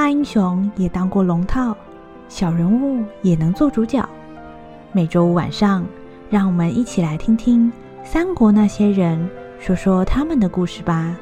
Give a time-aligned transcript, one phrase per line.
[0.00, 1.76] 大英雄也当过龙套，
[2.26, 4.02] 小人物也能做主角。
[4.92, 5.84] 每周五晚上，
[6.30, 7.70] 让我们一起来听听
[8.02, 9.28] 三国那些人
[9.58, 11.14] 说说他们的故事吧。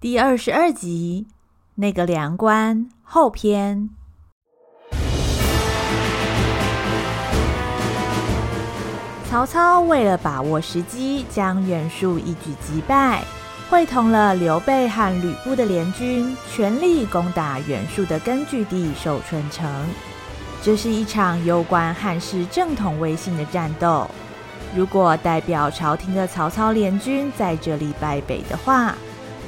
[0.00, 1.26] 第二十二集，
[1.74, 3.90] 那个梁官后篇。
[9.32, 13.24] 曹操为了把握时机，将袁术一举击败，
[13.70, 19.66] 会同了刘备和吕布的联军，全力攻打袁术的根据地寿春城。
[20.60, 24.06] 这是一场攸关汉室正统威信的战斗。
[24.76, 28.94] 如果代表朝廷的曹操联军在这里败北的话，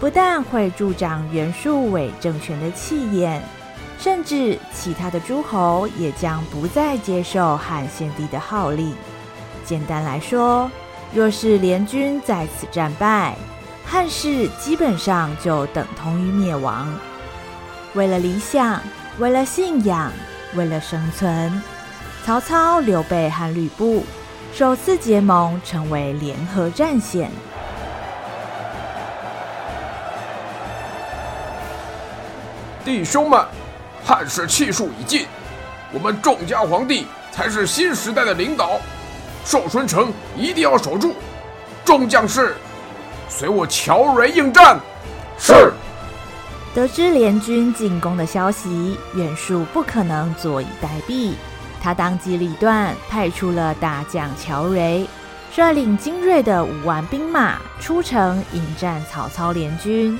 [0.00, 3.42] 不但会助长袁术伪政权的气焰，
[3.98, 8.94] 甚至其他的诸侯也将不再接受汉献帝的号令。
[9.64, 10.70] 简单来说，
[11.12, 13.36] 若是联军在此战败，
[13.84, 16.92] 汉室基本上就等同于灭亡。
[17.94, 18.80] 为了理想，
[19.18, 20.12] 为了信仰，
[20.54, 21.62] 为了生存，
[22.24, 24.04] 曹操、刘备和吕布
[24.52, 27.30] 首次结盟，成为联合战线。
[32.84, 33.44] 弟兄们，
[34.04, 35.26] 汉室气数已尽，
[35.92, 38.78] 我们众家皇帝才是新时代的领导。
[39.44, 41.14] 寿春城一定要守住，
[41.84, 42.56] 众将士
[43.28, 44.80] 随我乔玮应战。
[45.38, 45.72] 是。
[46.74, 51.34] 得知联军进攻的消息，袁术不可能坐以待毙，
[51.80, 55.06] 他当机立断，派出了大将乔玮，
[55.52, 60.18] 率领精锐的五万兵马出城迎战曹操联军。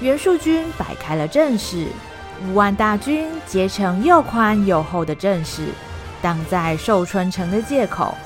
[0.00, 1.86] 袁术军摆开了阵势，
[2.44, 5.68] 五万大军结成又宽又厚的阵势，
[6.20, 8.16] 挡在寿春城的界口。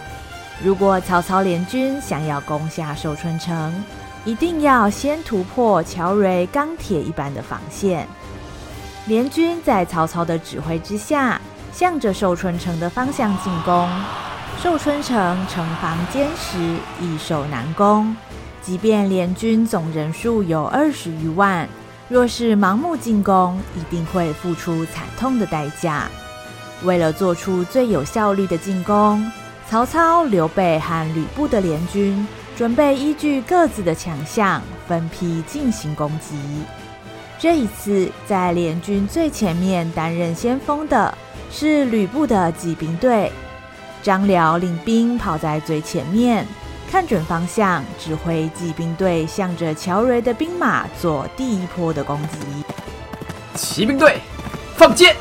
[0.63, 3.73] 如果曹操联军想要攻下寿春城，
[4.25, 8.09] 一定要先突破乔玮钢铁一般的防线。
[9.07, 11.41] 联军在曹操的指挥之下，
[11.73, 13.89] 向着寿春城的方向进攻。
[14.61, 16.59] 寿春城城防坚实，
[17.01, 18.17] 易守难攻。
[18.63, 21.69] 即便联军总人数有二十余万，
[22.09, 26.09] 若是盲目进攻，一定会付出惨痛的代价。
[26.83, 29.31] 为了做出最有效率的进攻，
[29.69, 36.39] 曹操、刘备和吕布的联军准备依据各自的强项，分批进行攻击。
[37.37, 41.13] 这一次，在联军最前面担任先锋的
[41.51, 43.33] 是吕布的骑兵队，
[44.05, 46.47] 张辽领兵跑在最前面。
[46.89, 52.39] 看准方向，指挥骑兵队向着乔玮的兵马做第一波的攻击。
[53.57, 54.21] 骑兵队，
[54.77, 55.17] 放箭！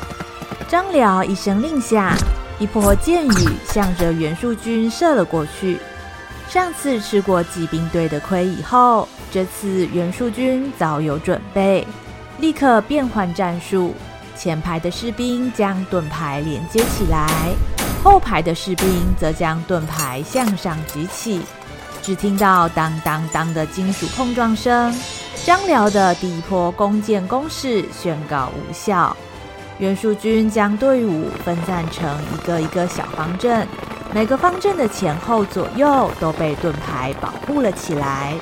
[0.68, 2.14] 张辽一声令下，
[2.58, 5.78] 一波箭雨向着袁术军射了过去。
[6.48, 11.86] 上次吃过骑兵队的亏以后，这次袁术军早有准备，
[12.38, 13.94] 立刻变换战术。
[14.36, 17.26] 前排的士兵将盾牌连接起来，
[18.04, 21.40] 后排的士兵则将盾牌向上举起。
[22.02, 24.94] 只听到当当当的金属碰撞声，
[25.44, 29.16] 张辽的第一波弓箭攻势宣告无效。
[29.78, 33.66] 袁术军将队伍分散成一个一个小方阵，
[34.14, 38.34] 每个方阵的前后左右都被盾牌保护了起来。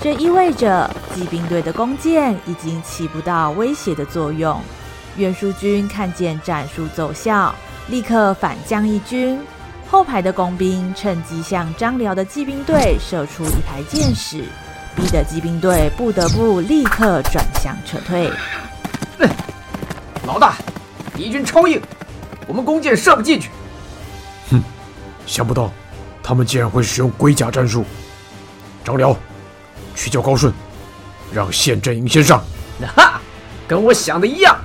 [0.00, 4.60] 这意味着骑兵队的弓箭已经起不到威胁的作用。
[5.16, 7.54] 袁术军看见战术奏效，
[7.88, 9.38] 立刻反将一军。
[9.88, 14.44] 后排的工兵趁机向张辽的骑兵队射出一排箭矢，
[14.96, 18.32] 逼得骑兵队不得不立刻转向撤退。
[20.26, 20.54] 老大，
[21.22, 21.80] 敌军超硬，
[22.48, 23.48] 我们弓箭射不进去。
[24.50, 24.60] 哼，
[25.24, 25.70] 想不到
[26.20, 27.84] 他们竟然会使用龟甲战术。
[28.82, 29.16] 张辽，
[29.94, 30.52] 去叫高顺，
[31.32, 32.42] 让陷阵营先上。
[32.96, 33.20] 哈，
[33.68, 34.58] 跟我想的一样。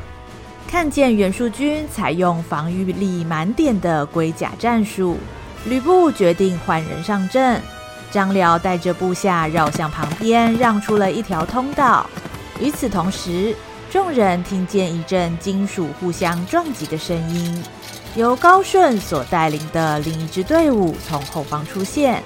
[0.67, 5.19] 看见袁术军采用防御力满点的龟甲战术，
[5.65, 7.61] 吕布决定换人上阵。
[8.09, 12.09] 张辽带着部下绕向旁边，让出了一条通道。
[12.59, 13.55] 与此同时，
[13.89, 17.63] 众人听见一阵金属互相撞击的声音，
[18.15, 22.21] 由高顺所带领的另一支队伍从后方出现。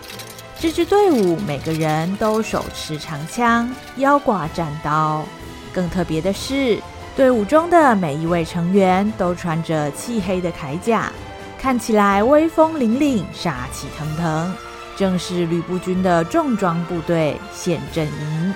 [0.59, 5.23] 这支队伍每个人都手持长枪，腰挂战刀。
[5.71, 6.79] 更特别的是，
[7.15, 11.11] 队伍中的每一位成员都穿着漆黑的铠甲，
[11.59, 14.53] 看起来威风凛凛、杀气腾腾，
[14.97, 18.53] 正是吕布军的重装部队宪阵营。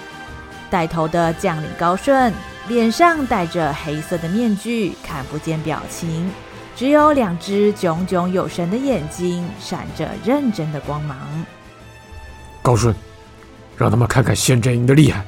[0.70, 2.34] 带头的将领高顺
[2.68, 6.32] 脸上戴着黑色的面具，看不见表情，
[6.76, 11.18] 只有两只炯炯有神的眼睛闪着认真的光芒。
[12.62, 12.96] 高顺，
[13.78, 15.24] 让他们看看陷阵营的厉害。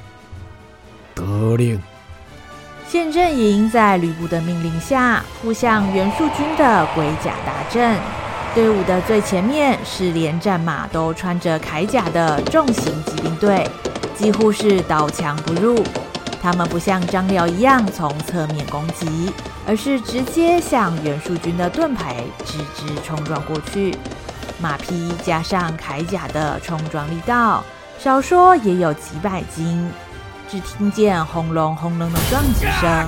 [1.14, 1.82] 得令。
[2.88, 7.98] 陷阵营在吕布的命令下，扑向袁术军的龟甲大阵。
[8.56, 13.70] 队伍的最前面是连战马都穿着铠甲的重型骑兵队，
[14.18, 15.84] 几乎是刀枪不入。
[16.42, 19.32] 他们不像张辽一样从侧面攻击，
[19.68, 23.96] 而是直接向袁术军的盾牌直直冲撞过去。
[24.60, 27.64] 马匹加上铠甲的冲撞力道，
[28.00, 29.90] 少说也有几百斤。
[30.50, 33.08] 只听见轰隆轰隆的撞击声，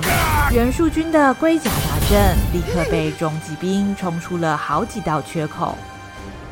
[0.52, 5.74] 袁术军的龟甲大阵立刻被重骑兵冲出了好几道缺口。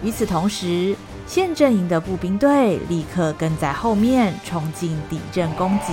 [0.02, 0.96] 与此同时，
[1.28, 5.92] 县阵营的步兵队立刻跟在后面冲进敌阵攻击。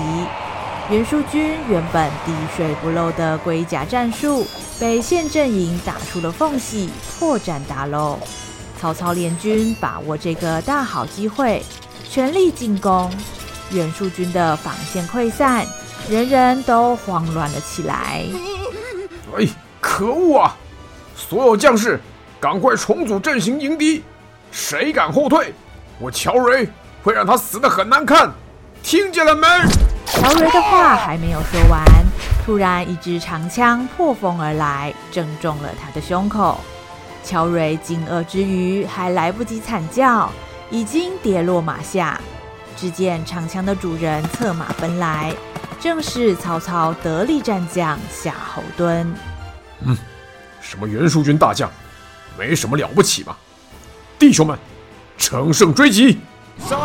[0.89, 4.47] 袁术军原本滴水不漏的龟甲战术，
[4.79, 6.89] 被县阵营打出了缝隙，
[7.19, 8.17] 破绽大露。
[8.79, 11.61] 曹操联军把握这个大好机会，
[12.09, 13.11] 全力进攻。
[13.71, 15.65] 袁术军的防线溃散，
[16.09, 18.23] 人人都慌乱了起来。
[19.37, 19.45] 哎，
[19.81, 20.55] 可恶啊！
[21.13, 21.99] 所有将士，
[22.39, 24.01] 赶快重组阵型迎敌！
[24.55, 25.53] 谁敢后退，
[25.99, 26.65] 我乔瑞
[27.03, 28.31] 会让他死的很难看！
[28.81, 29.45] 听见了没？
[30.05, 31.83] 乔瑞的话还没有说完，
[32.45, 36.61] 突然一支长枪破风而来，正中了他的胸口。
[37.21, 40.31] 乔瑞惊愕之余，还来不及惨叫，
[40.71, 42.17] 已经跌落马下。
[42.77, 45.33] 只见长枪的主人策马奔来，
[45.81, 49.05] 正是曹操得力战将夏侯惇。
[49.81, 49.97] 嗯，
[50.61, 51.69] 什么袁术军大将，
[52.37, 53.35] 没什么了不起嘛！
[54.17, 54.57] 弟兄们，
[55.17, 56.19] 乘胜追击！
[56.67, 56.75] 杀！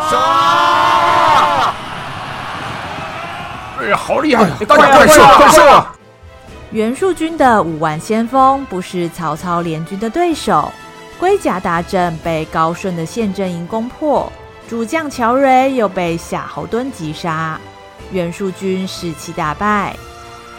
[3.79, 4.43] 哎呀，好厉害！
[4.59, 5.95] 哎、大家快射，快射啊！
[6.71, 10.71] 袁术军的五万先锋不是曹操联军的对手，
[11.19, 14.31] 龟甲大阵被高顺的陷阵营攻破。
[14.69, 17.59] 主将乔瑞又被夏侯惇击杀，
[18.11, 19.95] 袁术军士气大败。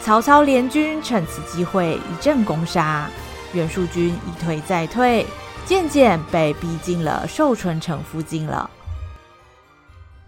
[0.03, 3.07] 曹操联军趁此机会一阵攻杀，
[3.53, 5.27] 袁术军一退再退，
[5.65, 8.69] 渐渐被逼近了寿春城附近了。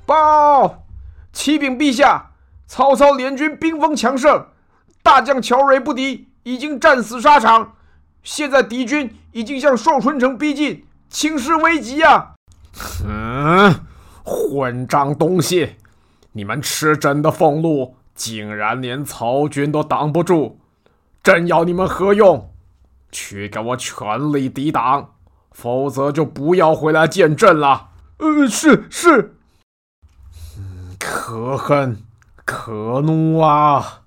[0.06, 0.84] 报，
[1.32, 2.30] 启禀陛下，
[2.66, 4.46] 曹操联军兵锋强盛，
[5.02, 7.74] 大将乔瑞不敌，已经战死沙场。
[8.22, 12.34] 现在敌军已经向寿春城逼近，情势危急啊！
[13.06, 13.74] 嗯，
[14.22, 15.76] 混账东西！
[16.32, 20.58] 你们吃朕的俸禄，竟然连曹军都挡不住，
[21.22, 22.50] 朕要你们何用？
[23.12, 25.13] 去给我全力抵挡，
[25.54, 27.90] 否则就不要回来见朕了。
[28.18, 29.36] 呃，是是。
[30.58, 32.02] 嗯，可恨，
[32.44, 34.02] 可怒啊！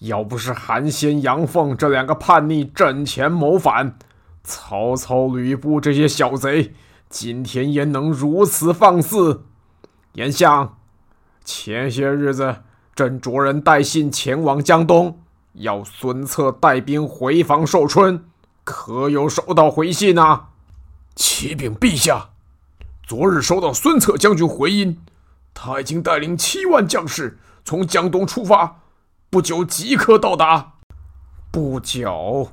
[0.00, 3.96] 要不是韩先、杨奉这两个叛逆阵前谋反，
[4.42, 6.74] 曹操、吕布这些小贼。
[7.08, 9.44] 今天也能如此放肆？
[10.12, 10.76] 严相，
[11.44, 12.56] 前些日子
[12.94, 15.20] 朕着人带信前往江东，
[15.54, 18.24] 要孙策带兵回防寿春，
[18.64, 20.50] 可有收到回信啊？
[21.14, 22.30] 启禀陛下，
[23.06, 25.00] 昨日收到孙策将军回音，
[25.52, 28.80] 他已经带领七万将士从江东出发，
[29.30, 30.72] 不久即可到达。
[31.52, 32.50] 不久，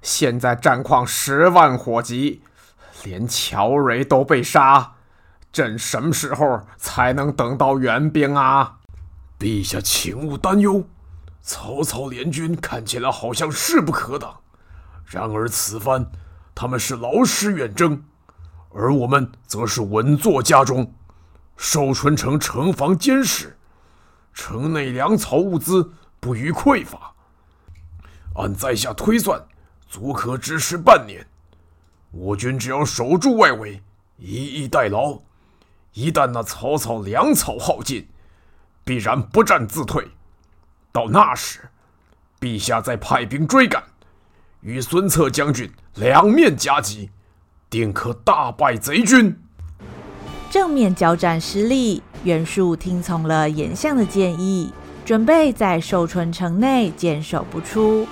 [0.00, 2.42] 现在战况十万火急。
[3.04, 4.94] 连乔瑞都被杀，
[5.52, 8.78] 朕什么时候才能等到援兵啊？
[9.38, 10.88] 陛下，请勿担忧，
[11.40, 14.40] 曹操联军看起来好像势不可挡，
[15.04, 16.10] 然而此番
[16.60, 18.02] 他们是劳师远征，
[18.74, 20.92] 而我们则是稳坐家中。
[21.56, 23.56] 寿春城城防坚实，
[24.34, 27.14] 城内粮草物资不虞匮乏，
[28.34, 29.40] 按在下推算，
[29.88, 31.24] 足可支持半年。
[32.10, 33.80] 我军只要守住外围，
[34.16, 35.20] 以逸待劳，
[35.92, 38.08] 一旦那曹操粮草耗尽，
[38.82, 40.08] 必然不战自退。
[40.90, 41.70] 到那时，
[42.40, 43.84] 陛下再派兵追赶，
[44.60, 47.10] 与孙策将军两面夹击，
[47.70, 49.36] 定可大败贼军。
[50.50, 54.72] 正面交战失利，袁术听从了严相的建议，
[55.04, 58.06] 准备在寿春城内坚守不出，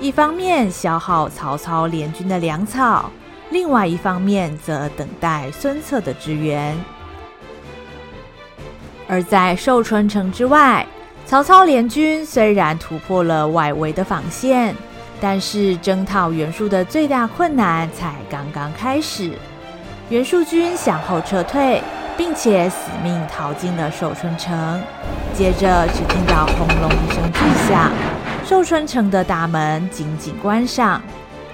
[0.00, 3.10] 一方面消耗曹操联军的粮草。
[3.50, 6.74] 另外一方面，则等待孙策的支援。
[9.06, 10.86] 而在寿春城之外，
[11.26, 14.74] 曹操联军虽然突破了外围的防线，
[15.22, 19.30] 但是征讨袁术的最大困难才刚刚开始。
[20.08, 21.80] 袁术军向后撤退，
[22.16, 24.82] 并且死命逃进了寿春城。
[25.32, 27.38] 接着，只听到轰隆一声巨
[27.68, 27.92] 响，
[28.44, 31.00] 寿春城的大门紧紧关上。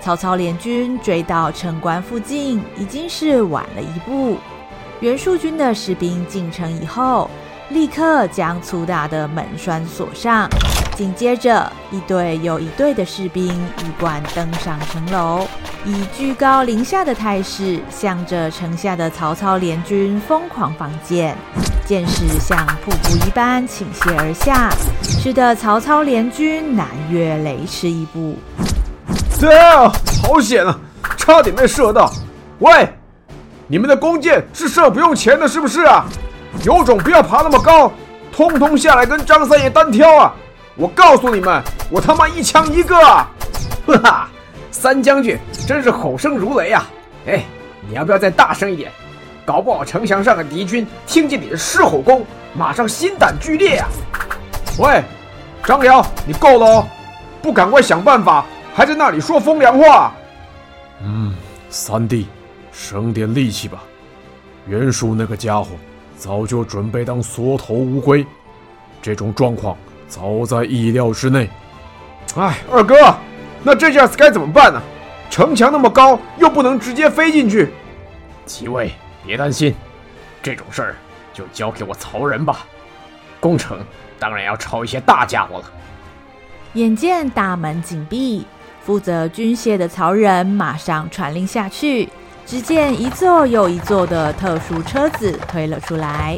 [0.01, 4.39] 曹操联军追到城关附近，已经是晚了一步。
[5.01, 7.31] 袁术军的士兵进城以后，
[7.69, 10.49] 立刻将粗大的门栓锁上。
[10.99, 15.47] 紧接着，一队又一队的士兵一贯登上城楼，
[15.85, 21.37] 以居高临下的态势，向着城下的曹操联军疯狂放箭。
[21.87, 24.71] 箭矢像瀑布一般倾泻而下，
[25.05, 28.37] 使得曹操联军难越雷池一步。
[29.39, 30.77] 对啊，好险啊，
[31.17, 32.13] 差点被射到！
[32.59, 32.93] 喂，
[33.69, 36.05] 你们的弓箭是射不用钱的，是不是啊？
[36.65, 37.93] 有种不要爬那么高，
[38.33, 40.35] 通通下来跟张三爷单挑啊！
[40.79, 42.95] 我告诉你们，我他妈一枪一个！
[42.97, 44.29] 哈哈，
[44.71, 46.89] 三将军真是吼声如雷啊！
[47.27, 47.45] 哎，
[47.89, 48.93] 你要不要再大声一点？
[49.45, 53.89] 搞不好城墙上的敌军听见你的狮吼功，马上心胆俱裂啊！
[54.79, 55.03] 喂，
[55.65, 56.89] 张辽，你够了哦，
[57.43, 58.47] 不赶快想办法！
[58.73, 60.15] 还在那里说风凉话？
[61.03, 61.35] 嗯，
[61.71, 62.29] 三弟，
[62.71, 63.83] 省点力气吧。
[64.69, 65.71] 袁术那个家伙
[66.17, 68.25] 早就准备当缩头乌龟，
[69.03, 69.77] 这种状况
[70.09, 71.49] 早在意料之内。
[72.37, 73.15] 哎，二哥，
[73.63, 74.81] 那这下子该怎么办呢？
[75.31, 77.73] 城墙那么高，又不能直接飞进去。
[78.47, 78.93] 几位
[79.25, 79.75] 别担心，
[80.43, 80.97] 这种事儿
[81.35, 82.67] 就交给我曹仁吧。
[83.39, 83.79] 工程
[84.19, 85.65] 当然要抄一些大家伙了。
[86.73, 88.47] 眼见大门紧闭。
[88.81, 92.09] 负责军械的曹仁马上传令下去，
[92.47, 96.35] 只见一座又一座的特殊车子推了出来，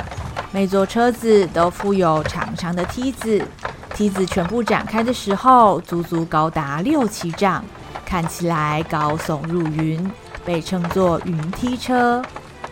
[0.50, 3.46] 每座车子都附有长长的梯子，
[3.94, 7.64] 梯子全部展开的时候，足足高达六七丈，
[8.04, 10.10] 看起来高耸入云，
[10.44, 12.22] 被称作云梯车，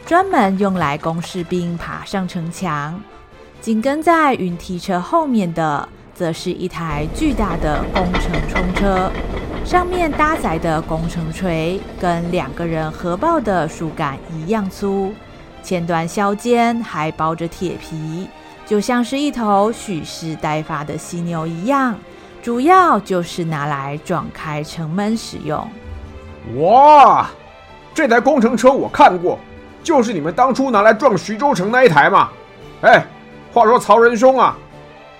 [0.07, 3.01] 专门用来供士兵爬上城墙。
[3.61, 9.11] 紧跟在云梯车后面的，则是一台巨大的攻城冲车。
[9.65, 15.13] 上面搭载的攻城锤跟两个人合抱的树干一样粗，
[15.63, 18.27] 前端削尖，还包着铁皮，
[18.69, 21.97] 就像是一头蓄势待发的犀牛一样。
[22.43, 25.69] 主要就是拿来撞开城门使用。
[26.59, 27.29] 哇，
[27.95, 29.39] 这台工程车我看过，
[29.83, 32.29] 就是你们当初拿来撞徐州城那一台嘛。
[32.83, 33.03] 哎，
[33.53, 34.57] 话说曹仁兄啊，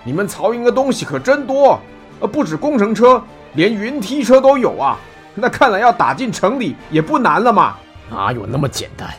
[0.03, 1.79] 你们曹营的东西可真多，
[2.19, 3.21] 呃，不止工程车。
[3.53, 4.95] 连云梯车都有啊，
[5.33, 7.75] 那看来要打进城里也不难了嘛。
[8.11, 9.09] 哪有那么简单？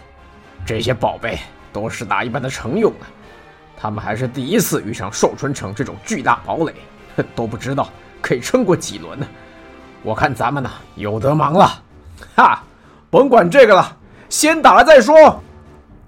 [0.65, 1.39] 这些宝贝
[1.73, 3.07] 都是打一般的城用的，
[3.81, 6.75] 他们还是第一次遇上寿春城这种巨大堡垒，
[7.35, 7.89] 都不知道
[8.21, 9.27] 可以撑过几轮呢。
[10.03, 11.83] 我看咱们呢有得忙了。
[12.35, 12.63] 哈，
[13.09, 13.97] 甭管这个了，
[14.29, 15.43] 先打了再说。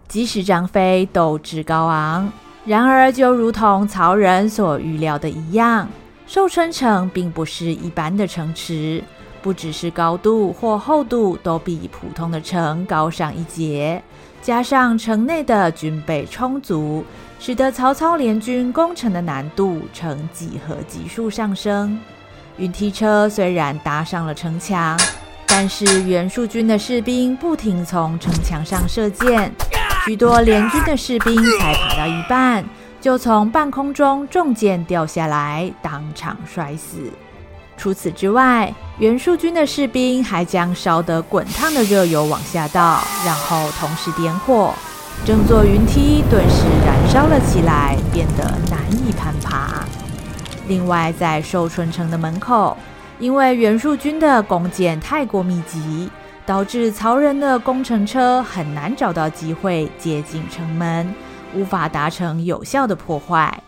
[0.07, 2.31] 即使张飞斗志高昂，
[2.67, 5.89] 然而就如同曹仁所预料的一样。
[6.27, 9.03] 寿春城并不是一般的城池，
[9.41, 14.03] 不只是高度或厚度都比普通的城高上一截，
[14.41, 17.05] 加上城内的军备充足，
[17.45, 21.99] 使得曹操联军攻城的难度呈几何级数上升。
[22.57, 24.97] 云梯车虽然搭上了城墙，
[25.45, 29.53] 但是袁术军的士兵不停从城墙上射箭，
[30.05, 32.65] 许多联军的士兵才爬到一半。
[33.01, 37.11] 就从半空中中箭掉下来，当场摔死。
[37.77, 44.73] 除此之外，袁术军的士兵还将烧得滚烫的热油往下倒，然后同时点火，
[45.25, 49.85] 整座云梯顿时燃烧了起来，变得难以攀爬。
[50.67, 52.77] 另外，在寿春城的门口，
[53.19, 56.11] 因为袁术军的弓箭太过密集，
[56.45, 61.15] 导致曹仁的攻城车很难找到机会接近城门。
[61.55, 63.63] 无法达成有效的破坏。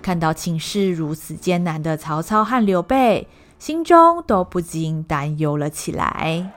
[0.00, 3.26] 看到情势如此艰难的曹操和刘备，
[3.58, 6.52] 心中都不禁担忧了起来。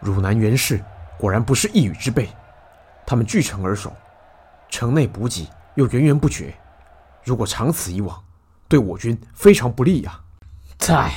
[0.00, 0.78] 汝南袁氏
[1.18, 2.28] 果然不是一羽之辈，
[3.06, 3.92] 他们据城而守，
[4.68, 6.54] 城内补给又源源不绝。
[7.24, 8.24] 如果长此以往，
[8.68, 10.20] 对我军非常不利呀！
[10.88, 11.12] 唉，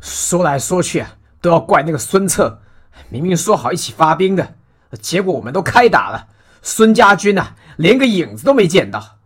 [0.00, 2.60] 说来说去啊，都要怪那个孙策，
[3.08, 4.54] 明明说好一起发兵的，
[5.00, 6.28] 结果我们都开打了。
[6.62, 9.18] 孙家军啊，连个影子都没见到。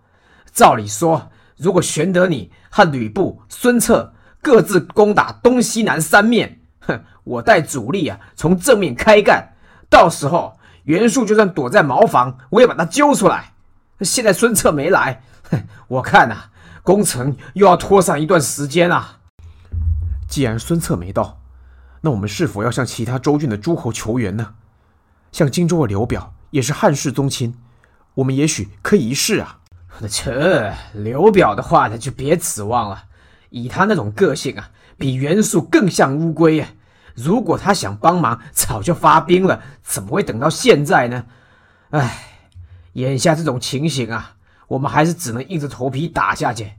[0.53, 9.55] 照理说，如果玄德你和吕布、孙策各自攻打东西南三面，哼，我带主力啊从正面开干，
[9.89, 13.53] 到时候袁术就算躲在茅房，我也把他揪出来。
[14.01, 16.51] 现在孙策没来，哼， 我看啊，
[16.83, 19.19] 攻城又要拖上一段时间啊。
[20.29, 21.41] 既然孙策没到，
[22.01, 24.55] 那我们是否要向其他州郡的诸侯求援呢？
[25.31, 26.33] 像荆州的刘表。
[26.51, 27.55] 也是汉室宗亲，
[28.15, 29.59] 我们也许可以一试啊。
[29.99, 33.05] 那这刘表的话，那就别指望了。
[33.51, 36.69] 以他那种个性啊，比袁术更像乌龟啊。
[37.17, 41.25] 如果他想帮忙，早就发兵了，怎么会等到现在呢？
[41.91, 42.19] 唉，
[42.93, 44.35] 眼下这种情形啊，
[44.69, 46.73] 我们还是只能硬着头皮打下去，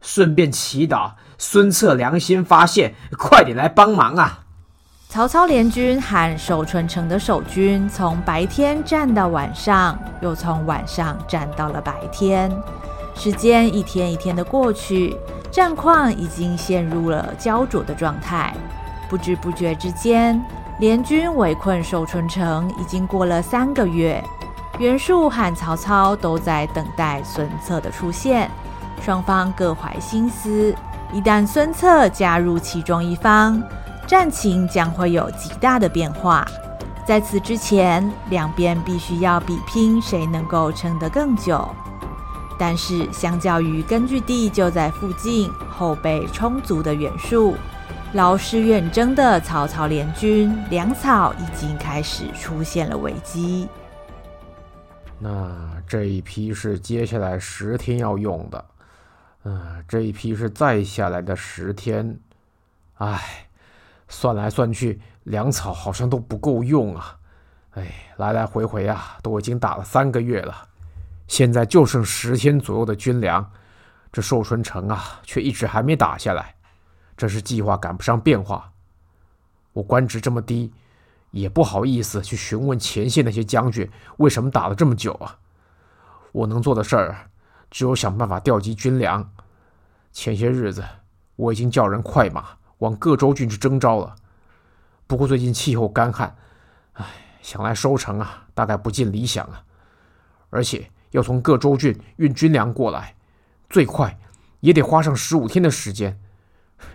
[0.00, 4.44] 顺便祈祷孙策良心发现，快点来帮忙啊！
[5.08, 12.50] 曹操联军和守春城的守军从白天战到晚上，又从晚上战到了白天，
[13.14, 15.16] 时间一天一天的过去，
[15.50, 18.54] 战况已经陷入了焦灼的状态。
[19.12, 20.42] 不知不觉之间，
[20.78, 24.24] 联军围困寿春城已经过了三个月。
[24.78, 28.50] 袁术和曹操都在等待孙策的出现，
[29.02, 30.74] 双方各怀心思，
[31.12, 33.62] 一旦孙策加入其中一方，
[34.06, 36.42] 战情将会有极大的变化。
[37.04, 41.68] 在此之前，两边必须要比拼谁能够撑得更久。
[42.58, 47.54] 但是，相较于根据地就在附近、后备充足的袁术，
[48.12, 53.68] 劳师远征的曹操联军粮草已经开始出现了危机。
[55.18, 58.64] 那这一批是接下来十天要用的，
[59.44, 62.18] 嗯、这一批是再下来的十天，
[62.98, 63.46] 唉。
[64.08, 67.16] 算来算去，粮草好像都不够用啊！
[67.70, 70.68] 哎，来来回回啊，都已经打了三个月了，
[71.28, 73.50] 现在就剩十天左右的军粮，
[74.12, 76.54] 这寿春城啊，却一直还没打下来，
[77.16, 78.72] 这是计划赶不上变化。
[79.72, 80.72] 我官职这么低，
[81.30, 85.38] 也不好意思去询问前线那些将军为什么打了这么久啊。
[86.32, 87.30] 我能做的事儿，
[87.70, 89.30] 只有想办法调集军粮。
[90.12, 90.84] 前些日子，
[91.36, 92.58] 我已经叫人快马。
[92.78, 94.16] 往各州郡去征召了，
[95.06, 96.36] 不过最近气候干旱，
[96.94, 97.06] 唉，
[97.40, 99.62] 想来收成啊，大概不尽理想啊。
[100.50, 103.14] 而且要从各州郡运军粮过来，
[103.70, 104.18] 最快
[104.58, 106.18] 也得花上十五天的时间。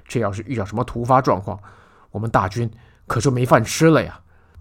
[0.07, 1.59] 这要是遇到什么突发状况，
[2.11, 2.69] 我们大军
[3.05, 4.19] 可就没饭吃了呀！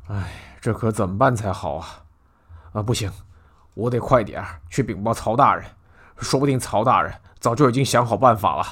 [0.09, 0.25] 唉，
[0.61, 1.87] 这可怎么办才好啊？
[2.73, 3.11] 啊，不行，
[3.75, 5.65] 我得快点去禀报曹大人，
[6.19, 8.65] 说不定曹大人早就已经想好办法了。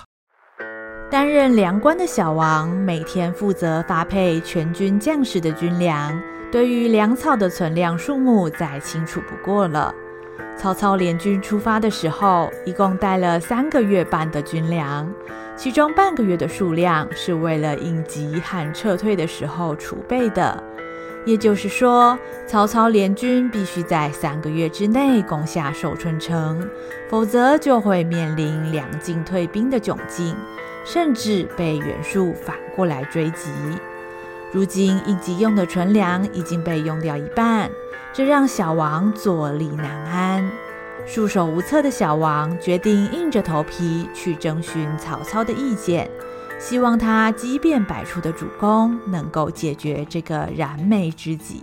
[1.10, 9.94] 担任粮官的小王每天负责发配全军将士的军粮，对于粮草的存量数目再清楚不过了。
[10.56, 15.08] 曹操联军出发的时候，一共带了三个月半的军粮，
[15.56, 20.62] 其中半个月的数量是为了应急和撤退的时候储备的。
[21.24, 26.68] 也就是说，曹操联军必须在三个月之内攻下寿春城，
[27.08, 30.36] 否则就会面临粮尽退兵的窘境。
[30.86, 33.50] 甚至被袁术反过来追击。
[34.52, 37.70] 如今应急用的存粮已经被用掉一半，
[38.12, 40.50] 这让小王坐立难安。
[41.06, 46.10] 束手无策的小王决定硬着头皮去征询曹操的意见，
[46.58, 51.62] 希望他机变百出的主公能够解决这个燃眉之急。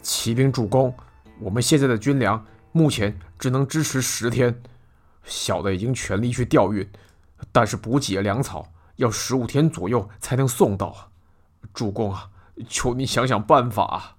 [0.00, 0.94] 启禀主公，
[1.38, 4.62] 我们现在的军粮目前只能支持十天，
[5.24, 6.88] 小的已经全力去调运。
[7.52, 11.10] 但是补给粮草要十五天左右才能送到！
[11.74, 12.30] 主公啊，
[12.68, 14.13] 求你想想办法啊！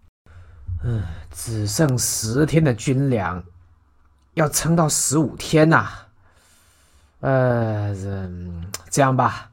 [0.83, 3.43] 嗯，只剩十天的军粮，
[4.35, 6.07] 要撑到十五天呐、啊。
[7.21, 7.95] 呃，
[8.89, 9.49] 这样吧，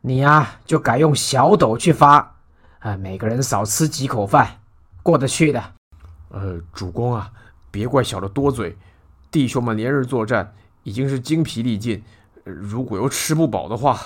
[0.00, 2.34] 你呀、啊、就改用小斗去发，
[2.80, 4.58] 啊，每个人少吃几口饭，
[5.02, 5.62] 过得去的。
[6.30, 7.30] 呃，主公啊，
[7.70, 8.76] 别怪小的多嘴，
[9.30, 12.02] 弟兄们连日作战，已经是精疲力尽。
[12.42, 14.00] 如果又吃不饱的话，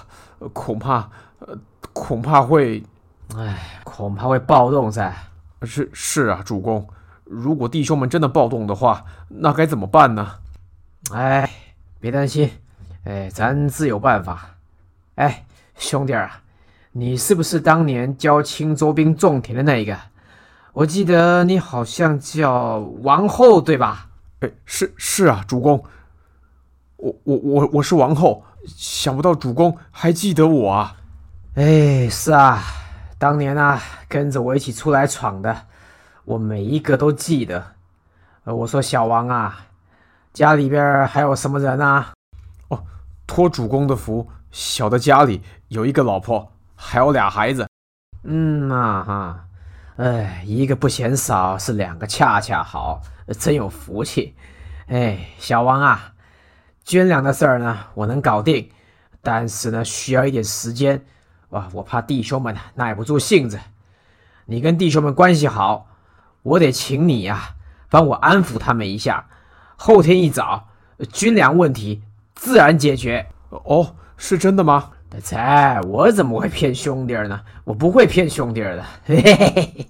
[0.52, 1.56] 恐怕，呃，
[1.94, 2.84] 恐怕会，
[3.36, 5.14] 哎，恐怕会暴动噻。
[5.64, 6.88] 是是啊，主公，
[7.24, 10.36] 如果弟兄们真的暴动的话，那该怎么办呢？
[11.12, 11.50] 哎，
[12.00, 12.50] 别担心，
[13.04, 14.56] 哎，咱自有办法。
[15.16, 15.44] 哎，
[15.76, 16.42] 兄弟啊，
[16.92, 19.96] 你是不是当年教青州兵种田的那一个？
[20.72, 24.08] 我记得你好像叫王后，对吧？
[24.40, 25.84] 哎，是是啊，主公。
[26.96, 30.96] 我我我我是王后，想不到主公还记得我啊！
[31.54, 32.62] 哎，是啊，
[33.18, 35.66] 当年啊跟着我一起出来闯的，
[36.24, 37.74] 我每一个都记得。
[38.44, 39.66] 呃，我说小王啊，
[40.32, 42.12] 家里边还有什么人啊？
[42.68, 42.84] 哦，
[43.26, 47.66] 托主公的福，小的家里有一个老婆，还有俩孩子。
[48.24, 49.44] 嗯啊哈，
[49.96, 53.00] 哎，一个不嫌少，是两个恰恰好，
[53.38, 54.34] 真有福气。
[54.88, 56.10] 哎，小王啊。
[56.84, 58.70] 捐粮的事儿呢，我能搞定，
[59.22, 61.02] 但是呢，需要一点时间。
[61.54, 63.60] 哇，我怕弟兄们耐不住性子。
[64.46, 65.86] 你跟弟兄们关系好，
[66.42, 67.54] 我得请你呀、啊，
[67.88, 69.26] 帮我安抚他们一下。
[69.76, 70.66] 后天一早，
[71.12, 72.02] 军粮问题
[72.34, 73.28] 自然解决。
[73.50, 74.90] 哦，是真的吗？
[75.22, 77.40] 切，我怎么会骗兄弟呢？
[77.62, 78.84] 我不会骗兄弟的。
[79.04, 79.86] 嘿嘿嘿，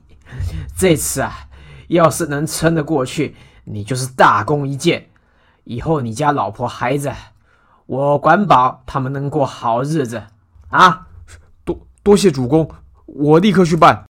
[0.77, 1.48] 这次啊，
[1.88, 5.07] 要是能撑得过去，你就是大功一件。
[5.64, 7.11] 以后你家老婆孩子，
[7.87, 10.24] 我管保他们能过好日子
[10.68, 11.07] 啊！
[12.05, 12.71] 多多谢主公，
[13.07, 14.05] 我立刻去办。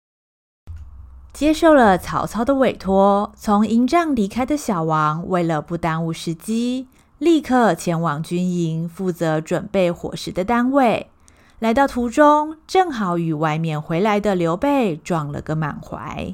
[1.34, 6.88] 接受了曹操的委托，从营帐离开的小王，为了不耽误时机，
[7.20, 11.12] 立刻前往军营，负责准备伙食的单位。
[11.60, 16.34] 来到途中，正好与外面回来的刘备撞了个满怀。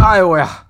[0.00, 0.64] 哎呦呀，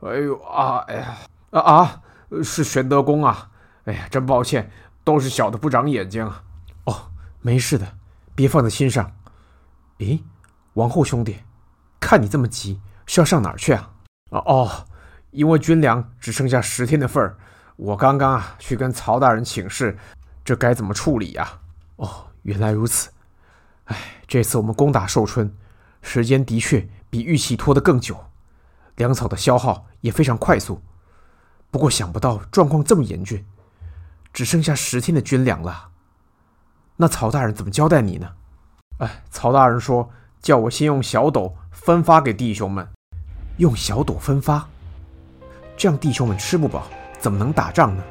[0.00, 1.16] 哎呦啊，哎呀
[1.50, 2.00] 啊啊！
[2.42, 3.50] 是玄德公啊！
[3.84, 4.68] 哎呀，真抱歉，
[5.04, 6.28] 都是小的不长眼睛。
[6.86, 6.94] 哦，
[7.40, 7.86] 没事的，
[8.34, 9.12] 别放在心上。
[9.98, 10.22] 诶，
[10.74, 11.38] 王后兄弟。
[12.00, 13.90] 看你这么急，是要上哪儿去啊？
[14.30, 14.86] 哦哦，
[15.30, 17.36] 因为军粮只剩下十天的份儿，
[17.76, 19.98] 我刚刚啊去跟曹大人请示，
[20.44, 21.60] 这该怎么处理呀？
[21.96, 23.10] 哦，原来如此。
[23.86, 25.52] 哎，这次我们攻打寿春，
[26.00, 28.26] 时间的确比预期拖得更久，
[28.96, 30.80] 粮草的消耗也非常快速。
[31.70, 33.44] 不过想不到状况这么严峻，
[34.32, 35.90] 只剩下十天的军粮了。
[36.96, 38.34] 那曹大人怎么交代你呢？
[38.98, 40.08] 哎，曹大人说
[40.40, 41.54] 叫我先用小斗。
[41.70, 42.86] 分发给弟兄们，
[43.56, 44.68] 用小斗分发，
[45.74, 46.82] 这样弟兄们吃不饱，
[47.18, 48.02] 怎么能打仗呢？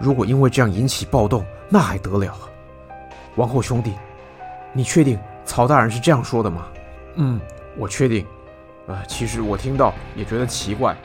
[0.00, 2.34] 如果因为这样引起暴动，那还得了？
[3.36, 3.92] 王后兄弟，
[4.72, 6.66] 你确定曹大人是这样说的吗？
[7.16, 7.38] 嗯，
[7.76, 8.24] 我确定。
[8.86, 10.96] 呃，其实我听到也觉得奇怪，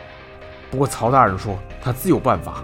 [0.71, 2.63] 不过曹大人说他自有办法。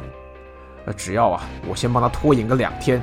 [0.85, 3.01] 呃，只要啊，我先帮他拖延个两天，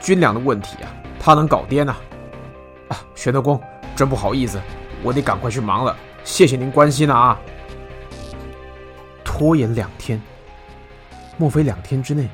[0.00, 0.88] 军粮的问题啊，
[1.20, 2.00] 他能搞掂啊。
[2.88, 3.60] 啊，玄德公，
[3.96, 4.60] 真不好意思。
[5.02, 7.38] 我得赶快去忙了，谢谢您关心了啊！
[9.24, 10.20] 拖延两天，
[11.36, 12.28] 莫非两天之内，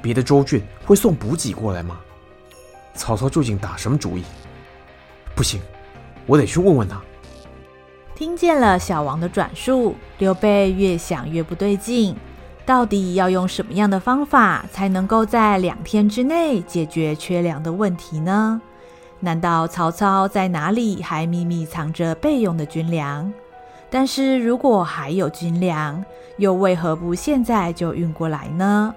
[0.00, 1.98] 别的州郡会送补给过来吗？
[2.94, 4.24] 曹操究竟打什么主意？
[5.34, 5.60] 不行，
[6.24, 7.00] 我得去问问他。
[8.14, 12.16] 听见了小王的转述，刘备越想越不对劲，
[12.64, 18.62] 到底要用什么样的方法才能够在两天之内解决缺粮的问题呢？
[19.20, 23.32] 难道曹操在哪里还秘密藏着备用的军粮？
[23.88, 26.04] 但是如果还有军粮，
[26.38, 28.94] 又为何不现在就运过来呢？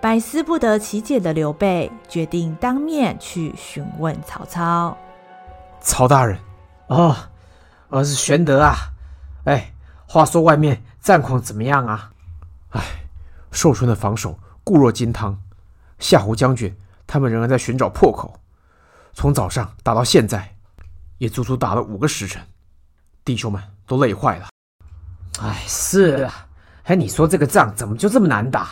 [0.00, 4.96] 百思不得其解的刘备决定当面去询问曹操。
[5.80, 6.38] 曹大人，
[6.86, 7.16] 哦，
[7.88, 8.74] 我是玄德啊。
[9.44, 9.72] 哎，
[10.06, 12.12] 话说外面战况怎么样啊？
[12.70, 12.82] 哎，
[13.50, 15.36] 寿春的防守固若金汤，
[15.98, 18.38] 夏侯将军他们仍然在寻找破口。
[19.18, 20.54] 从早上打到现在，
[21.18, 22.40] 也足足打了五个时辰，
[23.24, 24.48] 弟兄们都累坏了。
[25.40, 26.46] 哎，是啊，
[26.84, 28.68] 哎，你说这个仗怎么就这么难打？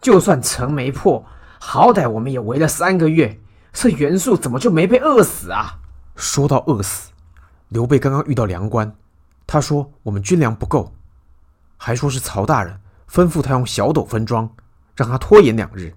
[0.00, 1.24] 就算城没破，
[1.60, 3.38] 好歹我们也围了三个月，
[3.72, 5.78] 这袁术怎么就没被饿死啊？
[6.16, 7.12] 说到饿死，
[7.68, 8.92] 刘备刚刚遇到粮官，
[9.46, 10.92] 他说我们军粮不够，
[11.76, 12.76] 还说是曹大人
[13.08, 14.52] 吩咐他用小斗分装，
[14.96, 15.94] 让他拖延两日，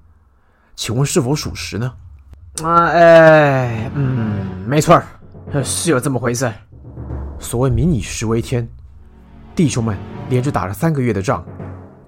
[0.76, 1.96] 请问是否属实呢？
[2.62, 5.02] 啊，哎，嗯，没错，
[5.64, 6.52] 是有这么回事。
[7.40, 8.68] 所谓民以食为天，
[9.56, 9.98] 弟兄们
[10.30, 11.44] 连着打了三个月的仗，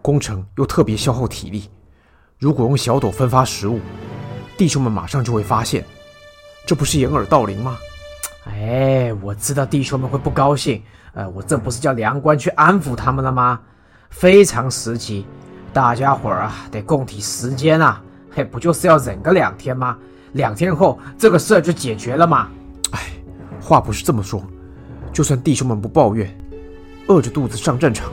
[0.04, 1.68] 攻城又特别消耗体力。
[2.38, 3.80] 如果用小斗分发食物，
[4.56, 5.84] 弟兄们马上就会发现，
[6.64, 7.76] 这不是掩耳盗铃吗？
[8.46, 10.82] 哎，我知道弟兄们会不高兴。
[11.16, 13.60] 呃，我这不是叫粮官去安抚他们了吗？
[14.12, 15.26] 非常时期，
[15.74, 18.00] 大家伙儿啊，得共体时间啊。
[18.32, 19.98] 嘿，不就是要忍个两天吗？
[20.36, 22.50] 两天后，这个事儿就解决了嘛？
[22.92, 23.00] 哎，
[23.62, 24.44] 话不是这么说。
[25.14, 26.30] 就算弟兄们不抱怨，
[27.08, 28.12] 饿着肚子上战场，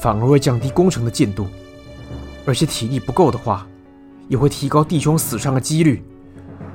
[0.00, 1.46] 反而会降低工程的进度。
[2.46, 3.66] 而且体力不够的话，
[4.28, 6.02] 也会提高弟兄死伤的几率。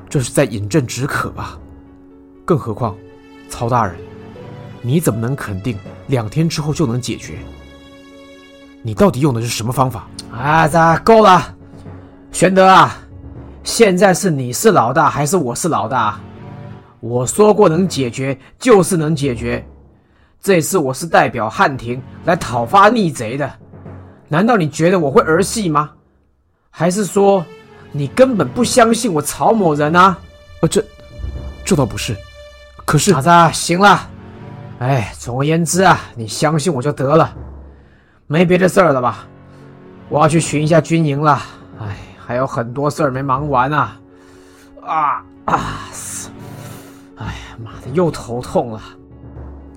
[0.07, 1.57] 这是在饮鸩止渴吧！
[2.45, 2.95] 更何况，
[3.49, 3.95] 曹大人，
[4.83, 5.77] 你怎么能肯定
[6.07, 7.39] 两天之后就能解决？
[8.83, 10.07] 你到底用的是什么方法？
[10.31, 11.55] 啊，这够了，
[12.31, 12.95] 玄德啊！
[13.63, 16.19] 现在是你是老大还是我是老大？
[16.99, 19.65] 我说过能解决就是能解决。
[20.41, 23.51] 这次我是代表汉庭来讨伐逆贼的，
[24.27, 25.91] 难道你觉得我会儿戏吗？
[26.69, 27.45] 还是说
[27.91, 30.17] 你根本不相信我曹某人啊？
[30.61, 30.83] 呃，这
[31.65, 32.15] 这倒不是。
[32.85, 34.09] 可是，傻子，行了。
[34.79, 37.35] 哎，总而言之啊，你相信我就得了，
[38.27, 39.27] 没别的事儿了吧？
[40.07, 41.41] 我要去巡一下军营了。
[42.29, 43.99] 还有很多事儿没忙完啊！
[44.83, 45.89] 啊啊！
[47.15, 48.79] 哎呀妈的，又头痛了。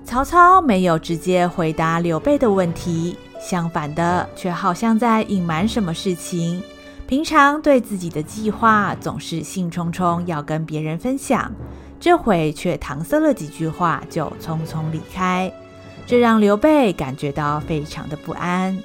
[0.05, 6.61] 曹操没有直接回答刘备的问题，相反的，却好像在隐瞒什么事情。
[7.07, 11.51] 平常对自己的计划总是兴冲冲要跟别人分享，
[11.99, 15.51] 这回却搪塞了几句话就匆匆离开。
[16.05, 18.77] 这让刘备感觉到非常的不安。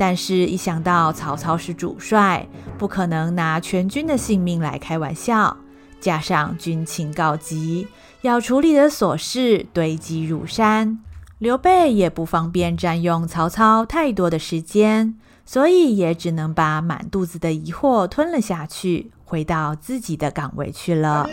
[0.00, 2.46] 但是，一想到曹操是主帅，
[2.78, 5.58] 不可能拿全军的性命来开玩笑，
[6.00, 7.86] 加上军情告急，
[8.22, 11.00] 要处理的琐事堆积如山，
[11.36, 21.28] 刘备也不方便占用曹操太多的时间，所以也只能把满肚子的疑惑吞了下去，回到自己的岗位去了。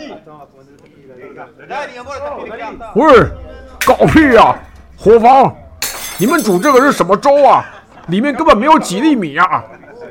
[2.94, 3.30] 喂，
[3.86, 4.60] 搞屁呀、啊！
[4.98, 5.56] 伙房，
[6.18, 7.64] 你们煮这个是什么粥啊？
[8.08, 9.64] 里面根本没有几粒米啊！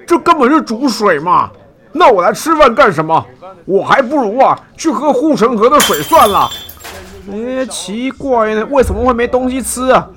[0.05, 1.49] 这根本是煮水嘛！
[1.91, 3.25] 那我来吃饭干什么？
[3.65, 6.49] 我还不如啊去喝护城河的水算了。
[7.31, 10.07] 哎，奇怪呢，为什么会没东西吃啊？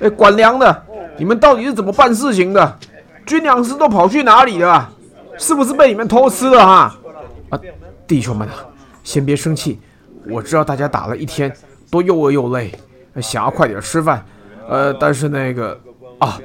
[0.00, 0.82] 哎，管粮的，
[1.18, 2.78] 你们到底是怎么办事情的？
[3.26, 4.88] 军粮师都跑去哪里了？
[5.36, 6.96] 是不是被你们偷吃了哈？
[7.50, 7.58] 啊，
[8.06, 8.54] 弟兄们啊，
[9.02, 9.80] 先别生气，
[10.30, 11.52] 我知道大家打了一天，
[11.90, 12.72] 都又饿又累，
[13.20, 14.24] 想要快点吃饭。
[14.68, 15.78] 呃，但是那个
[16.20, 16.38] 啊。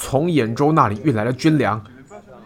[0.00, 1.78] 从兖州那里运来的军粮，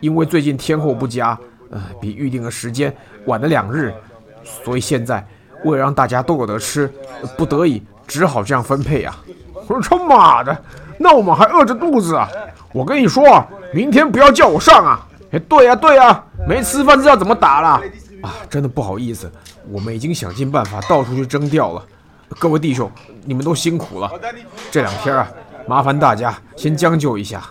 [0.00, 1.38] 因为最近天候不佳，
[1.70, 2.94] 呃，比预定的时间
[3.26, 3.94] 晚了两日，
[4.42, 5.24] 所以现在
[5.62, 6.92] 为了让大家都有得吃，
[7.38, 9.16] 不得已只好这样分配啊。
[9.54, 10.64] 我说他妈的，
[10.98, 12.28] 那我们还饿着肚子啊！
[12.72, 15.06] 我跟你说，明天不要叫我上啊！
[15.30, 17.80] 哎，对呀对呀，没吃饭知道怎么打了
[18.20, 18.34] 啊！
[18.50, 19.30] 真的不好意思，
[19.70, 21.86] 我们已经想尽办法到处去征调了。
[22.36, 22.90] 各位弟兄，
[23.24, 24.10] 你们都辛苦了，
[24.72, 25.30] 这两天啊。
[25.66, 27.42] 麻烦大家先将就一下，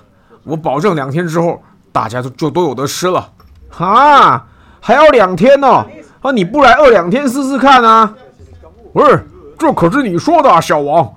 [0.43, 3.31] 我保证两天之后大家就就都有得吃了。
[3.77, 4.45] 啊，
[4.79, 5.85] 还要两天呢？
[6.21, 8.13] 啊，你不来饿两天试试看啊？
[8.93, 9.25] 不是，
[9.57, 11.13] 这可是你说的啊，小王。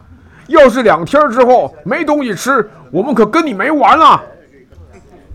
[0.49, 4.23] 要是两天之后没东西吃，我们可跟你没完了。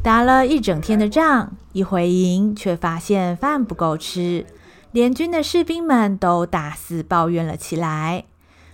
[0.01, 4.45] 打了一整天的仗，一回营却发现饭不够吃，
[4.91, 8.23] 联军的士兵们都大肆抱怨了起来。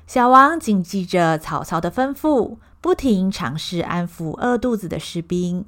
[0.05, 2.57] 小王谨记着曹操的吩咐。
[2.79, 5.65] 不停尝试安抚饿肚子的士兵，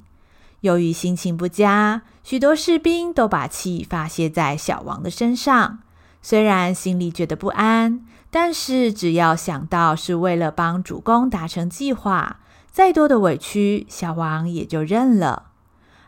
[0.62, 5.80] 由于心情不佳，许多士兵都把气发泄在小王的身上。
[6.22, 15.48] 虽然心里觉得不安，但是只要想到是为了帮主公达成计划，再多的委屈，小王也就认了。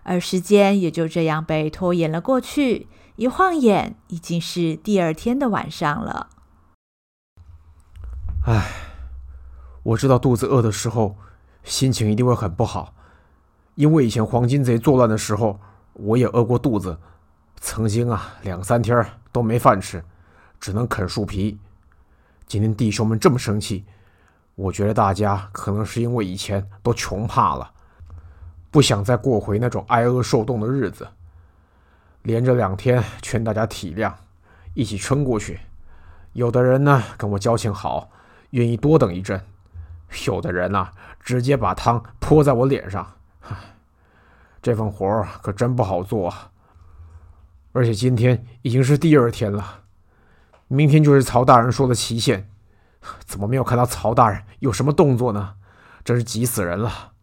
[0.04, 2.88] 而时间也就这样被拖延了过去。
[3.16, 6.30] 一晃眼，已经是第二天的晚上了。
[8.46, 8.91] 唉。
[9.84, 11.16] 我知道肚子饿的时候，
[11.64, 12.94] 心情一定会很不好，
[13.76, 15.60] 因为以前黄金贼作乱的时候，
[15.94, 16.98] 我也饿过肚子，
[17.60, 20.04] 曾经啊两三天都没饭吃，
[20.60, 21.60] 只能啃树皮。
[22.46, 23.86] 今天弟兄们这么生气，
[24.56, 27.72] 我觉得大家可能是因为以前都穷怕了，
[28.70, 31.08] 不想再过回那种挨饿受冻的日子。
[32.24, 34.14] 连着两天劝大家体谅，
[34.76, 35.60] 一起撑过去。
[36.34, 38.12] 有的人呢跟我交情好，
[38.52, 39.42] 愿意多等一阵。
[40.28, 43.14] 有的人呐、直接把汤泼在我脸上，
[44.62, 46.52] 这份活儿可真不好做啊。
[47.74, 49.84] 而且今天已经是第二天了，
[50.68, 52.50] 明天就是曹大人说的期限，
[53.26, 55.56] 怎么没有看到曹大人有什么动作呢？
[56.04, 57.14] 真是急死人了。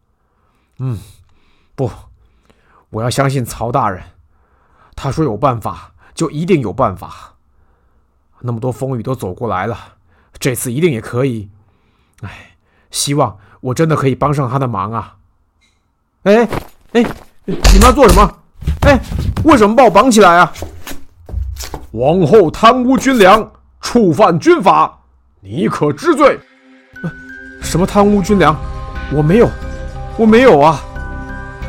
[0.79, 0.97] 嗯，
[1.75, 1.91] 不，
[2.89, 4.03] 我要相信曹大人，
[4.95, 7.35] 他说有办法就一定有办法。
[8.39, 9.97] 那么多风雨都走过来了，
[10.39, 11.51] 这次一定也可以。
[12.21, 12.48] 唉。
[12.91, 15.15] 希望我真的可以帮上他的忙啊！
[16.23, 16.47] 哎
[16.93, 17.05] 哎，
[17.45, 18.31] 你们要做什么？
[18.81, 18.99] 哎，
[19.43, 20.51] 为什么把我绑起来啊？
[21.91, 24.99] 王后贪污军粮，触犯军法，
[25.39, 26.39] 你可知罪？
[27.61, 28.55] 什么贪污军粮？
[29.13, 29.49] 我没有，
[30.17, 30.81] 我没有啊！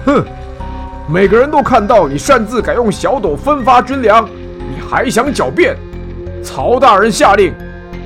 [0.06, 0.24] 哼，
[1.08, 4.28] 每个人都看到你擅自改用小斗分发军粮，
[4.58, 5.76] 你还想狡辩？
[6.42, 7.54] 曹大人下令，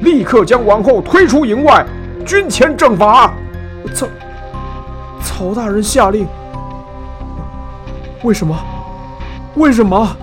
[0.03, 1.87] 立刻将王后推出营外。
[2.24, 3.32] 军前正法，
[3.94, 4.06] 曹
[5.22, 6.26] 曹大人下令，
[8.22, 8.56] 为什么？
[9.56, 10.16] 为什么？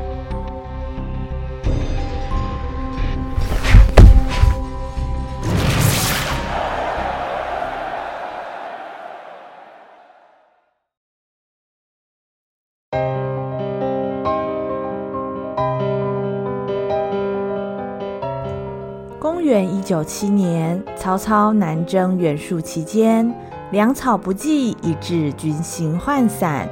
[19.91, 23.29] 九七年，曹操南征袁术期间，
[23.71, 26.65] 粮草不济，以致军心涣散。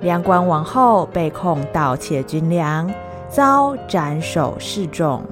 [0.00, 2.92] 梁关王后被控盗窃军粮，
[3.28, 5.22] 遭斩首示众。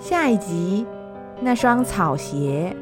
[0.00, 0.84] 下一集，
[1.40, 2.76] 那双草鞋。